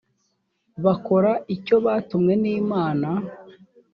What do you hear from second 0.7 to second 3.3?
bakora icyo batumwe n’imana